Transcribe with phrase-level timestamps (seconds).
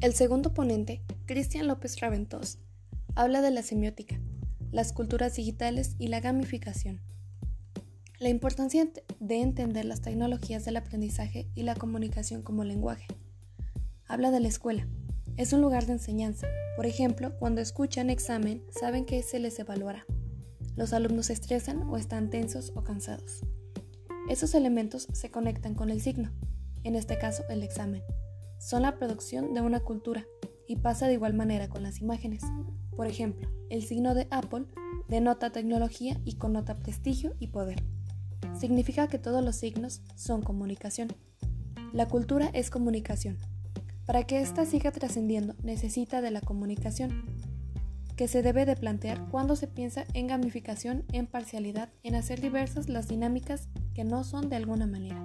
[0.00, 2.58] El segundo ponente, Cristian López Raventós,
[3.16, 4.18] habla de la semiótica,
[4.72, 7.02] las culturas digitales y la gamificación.
[8.18, 13.08] La importancia de entender las tecnologías del aprendizaje y la comunicación como lenguaje.
[14.08, 14.88] Habla de la escuela.
[15.36, 16.46] Es un lugar de enseñanza.
[16.76, 20.06] Por ejemplo, cuando escuchan examen, saben que se les evaluará.
[20.76, 23.42] Los alumnos se estresan o están tensos o cansados.
[24.30, 26.30] Esos elementos se conectan con el signo,
[26.84, 28.02] en este caso el examen
[28.60, 30.26] son la producción de una cultura
[30.68, 32.42] y pasa de igual manera con las imágenes.
[32.94, 34.66] Por ejemplo, el signo de Apple
[35.08, 37.82] denota tecnología y connota prestigio y poder.
[38.58, 41.08] Significa que todos los signos son comunicación.
[41.92, 43.38] La cultura es comunicación.
[44.04, 47.24] Para que ésta siga trascendiendo necesita de la comunicación,
[48.16, 52.90] que se debe de plantear cuando se piensa en gamificación, en parcialidad, en hacer diversas
[52.90, 55.24] las dinámicas que no son de alguna manera.